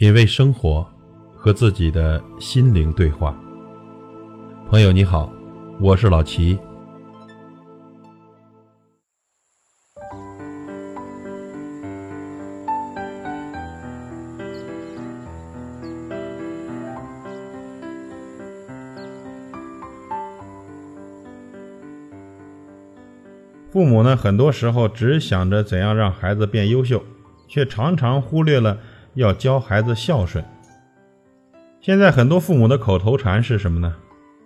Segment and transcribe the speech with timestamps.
[0.00, 0.88] 品味生活，
[1.34, 3.36] 和自己的心灵对话。
[4.70, 5.28] 朋友你好，
[5.80, 6.56] 我是老齐。
[23.68, 27.02] 父母呢，很多时候只想着怎样让孩子变优秀，
[27.48, 28.78] 却常常忽略了
[29.14, 30.44] 要教孩子孝顺。
[31.80, 33.94] 现在很多父母的口头禅是什么呢？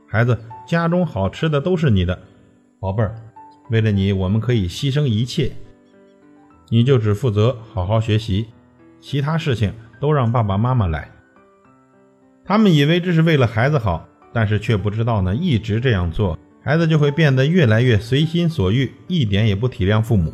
[0.08, 2.18] 孩子，家中好吃的都是你的，
[2.78, 3.14] 宝贝儿，
[3.70, 5.52] 为了你，我们可以牺牲一切，
[6.68, 8.48] 你就只负责好好学习，
[9.00, 11.10] 其他事情都让爸爸妈妈来。
[12.44, 16.38] 他们以为这是为了孩子好，但是却不知道呢，一直这样做。
[16.64, 20.32] 孩子就会变得越来越随心所欲，一点也不体谅父母。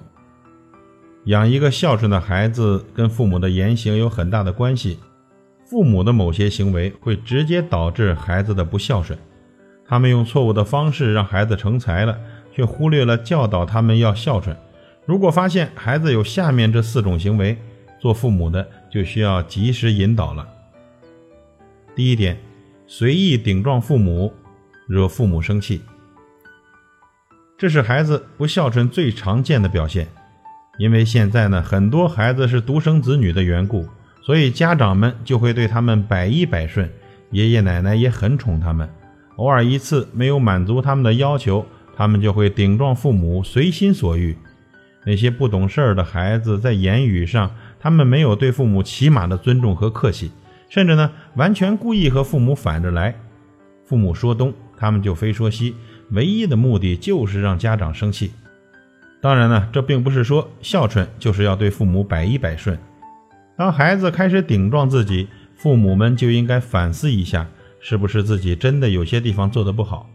[1.28, 4.98] 养一个孝顺的孩子，跟父母的言行有很大的关系。
[5.66, 9.18] 父母的某些行为会直接导致孩子的不孝顺。
[9.86, 12.18] 他们用错误的方式让孩子成才了，
[12.50, 14.56] 却忽略了教导他们要孝顺。
[15.04, 17.58] 如果发现孩子有下面这四种行为，
[18.00, 20.48] 做父母的就需要及时引导了。
[21.94, 22.38] 第一点，
[22.86, 24.32] 随意顶撞父母，
[24.86, 25.82] 惹父母生气。
[27.58, 30.08] 这是孩子不孝顺最常见的表现，
[30.78, 33.86] 因为现在呢，很多孩子是独生子女的缘故，
[34.22, 36.88] 所以家长们就会对他们百依百顺，
[37.32, 38.88] 爷爷奶奶也很宠他们。
[39.36, 44.36] 偶尔一次没有满足他们的要求，他们就会顶撞父母，随心所欲。
[45.04, 50.30] 那些不懂事儿的孩子，在言语上，他们没有对父母起码的尊重和客气，
[50.68, 53.14] 甚至呢，完全故意和父母反着来。
[53.84, 55.74] 父母说东，他们就非说西。
[56.10, 58.32] 唯一的目的就是让家长生气。
[59.20, 62.78] 当然呢，这并不是说孝顺就是要对父母百依百顺。
[63.56, 67.48] 当孩子开始顶撞自己，父母们就应该反思一下，
[67.80, 70.08] 是不是自己真的有些地方做得不好。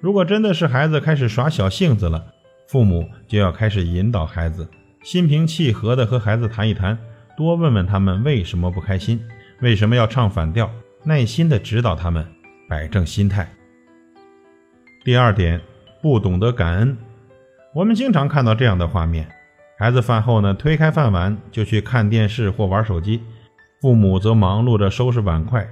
[0.00, 2.22] 如果真的是孩子开始耍小性子了，
[2.68, 4.68] 父母就要开始引导孩子，
[5.02, 6.98] 心平气和地和孩子谈一谈，
[7.36, 9.18] 多问问他们为什么不开心，
[9.62, 10.70] 为什么要唱反调，
[11.02, 12.26] 耐心地指导他们，
[12.68, 13.50] 摆正心态。
[15.02, 15.58] 第二点，
[16.02, 16.94] 不懂得感恩。
[17.72, 19.28] 我们经常看到这样的画面：
[19.78, 23.22] 孩子饭后呢，推开饭碗就去看电视或玩手机，
[23.80, 25.68] 父母则忙碌着收拾碗筷。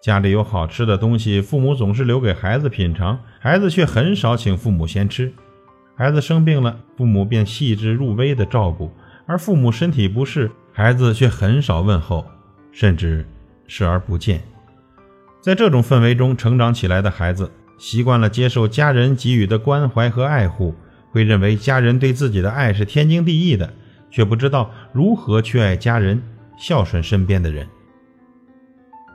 [0.00, 5.32] 家里有好吃的东西，父母总是留给孩子品尝，孩子却很少请父母先吃。
[5.96, 8.88] 孩子生病了，父母便细致入微的照顾；
[9.26, 12.24] 而父母身体不适，孩子却很少问候，
[12.70, 13.26] 甚至
[13.66, 14.40] 视而不见。
[15.40, 17.50] 在这种氛围中成长起来的孩子。
[17.78, 20.72] 习惯了接受家人给予的关怀和爱护，
[21.12, 23.72] 会认为家人对自己的爱是天经地义的，
[24.10, 26.20] 却不知道如何去爱家人、
[26.56, 27.68] 孝顺身边的人。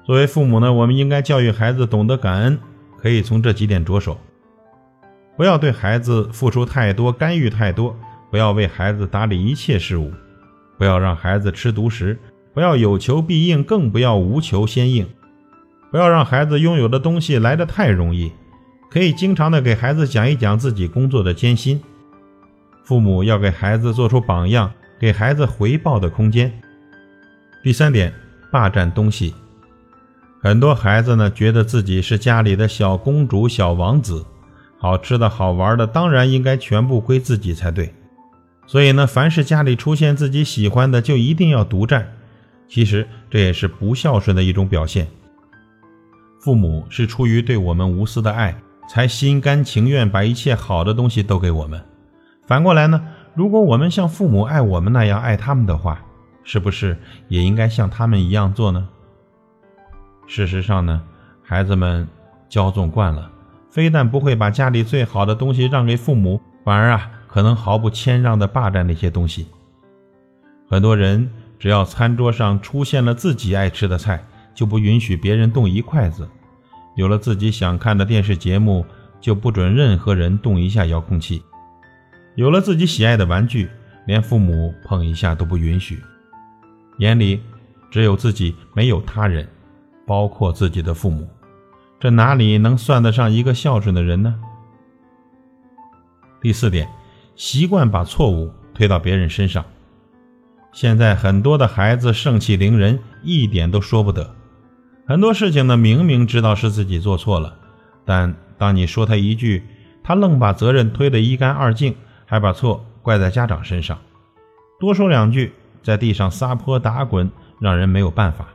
[0.05, 2.57] 作为父母呢，我们应该教育孩子懂得感恩，
[2.97, 4.17] 可以从这几点着手：
[5.35, 7.93] 不要对孩子付出太多、干预太多；
[8.31, 10.11] 不要为孩子打理一切事务；
[10.77, 12.15] 不要让孩子吃独食；
[12.53, 15.05] 不要有求必应，更不要无求先应；
[15.91, 18.31] 不要让孩子拥有的东西来得太容易。
[18.89, 21.81] 可以经常的给孩子讲一讲自己工作的艰辛，
[22.83, 26.51] 父母要给孩子做出榜样，给孩子回报的空间。
[27.63, 28.13] 第三点，
[28.51, 29.33] 霸占东西。
[30.41, 34.25] 很多孩子呢，觉得自己是家里的小公主、小王子，
[34.77, 37.93] 好吃的好玩的当然应该全部归自己才对。
[38.65, 42.13] 所以呢，凡是家里出现自己喜欢的，就一定要独占。
[42.69, 45.07] 其实这也是不孝顺的一种表现。
[46.39, 48.55] 父母是出于对我们无私的爱。
[48.87, 51.83] 才心甘情愿把一切好的东西都给我们。
[52.45, 53.05] 反过来呢，
[53.35, 56.01] 如果我们像父母爱我们那样爱他们的话，
[56.43, 58.87] 是不是也应该像他们一样做呢？
[60.25, 61.03] 事实上呢，
[61.43, 62.07] 孩子们
[62.49, 63.29] 骄纵惯了，
[63.69, 69.47] 非但不会把家里最好的东西让给父母，反而啊，可能毫不谦让地霸占那些东西。
[70.69, 74.23] 很多人只要餐桌上出现了自己爱吃的菜，
[74.53, 76.27] 就不允许别人动一筷子。
[76.97, 78.83] 有了自己想看的电视节目，
[79.21, 81.39] 就不准任何人动一下遥控器；
[82.35, 83.69] 有了自己喜爱的玩具，
[84.07, 86.01] 连父母碰一下都不允许。
[86.97, 87.39] 眼里
[87.91, 89.47] 只有自己，没有他人，
[90.07, 91.29] 包括自己的父母，
[91.99, 94.33] 这哪里能算得上一个孝顺的人呢？
[96.41, 96.89] 第四点，
[97.35, 99.63] 习惯把错误推到别人身上。
[100.73, 104.35] 现在很多的孩子盛气凌人，一点都说不得。
[105.07, 107.57] 很多事情呢，明明知道是自己做错了，
[108.03, 109.63] 但当你说他一句，
[110.03, 111.95] 他愣把责任推得一干二净，
[112.25, 113.97] 还把错怪在家长身上。
[114.81, 117.31] 多说两句，在地上撒泼打滚，
[117.61, 118.49] 让人没有办法。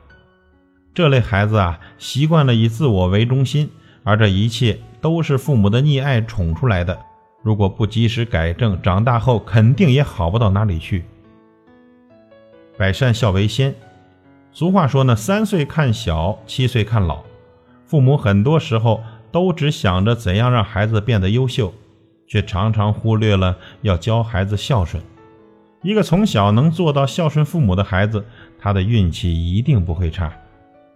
[0.92, 3.70] 这类孩子啊，习惯了以自我为中心，
[4.04, 6.98] 而这一切都是父母的溺爱宠出来的。
[7.42, 11.02] 如果不及时改正，长大后肯定也好不到哪里去。
[12.76, 13.74] 百善孝为先，
[14.54, 17.22] 俗话说呢，三岁看小，七岁看老。
[17.86, 21.72] 父母很多时候都只想着怎样让孩子变得优秀，
[22.26, 25.02] 却常常忽略了要教孩子孝顺。
[25.82, 28.24] 一个从小能做到孝顺父母的孩子，
[28.58, 30.32] 他的运气一定不会差，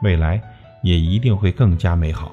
[0.03, 0.41] 未来
[0.83, 2.33] 也一定会更加美好。